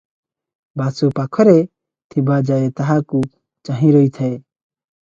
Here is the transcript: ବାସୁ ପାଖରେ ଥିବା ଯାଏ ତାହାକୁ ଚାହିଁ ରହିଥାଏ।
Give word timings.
ବାସୁ 0.81 1.09
ପାଖରେ 1.19 1.53
ଥିବା 2.15 2.41
ଯାଏ 2.51 2.73
ତାହାକୁ 2.81 3.25
ଚାହିଁ 3.71 3.97
ରହିଥାଏ। 3.99 4.43